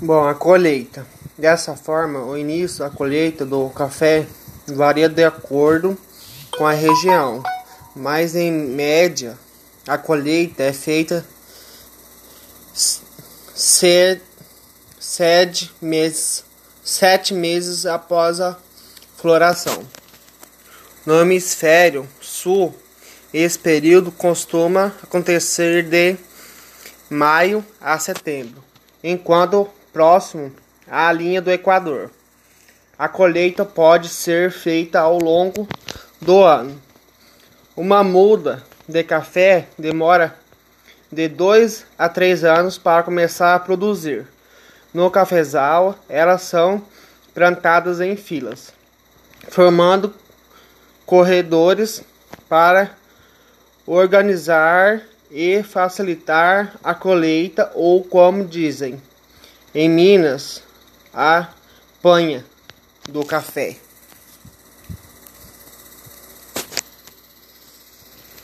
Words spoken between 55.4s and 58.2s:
facilitar a colheita ou